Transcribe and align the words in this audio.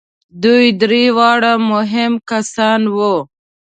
دوی 0.43 0.65
درې 0.81 1.03
واړه 1.17 1.53
مهم 1.71 2.13
کسان 2.29 2.81
وو. 2.95 3.15